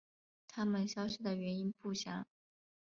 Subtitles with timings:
[0.47, 2.25] 它们消失的原因不详。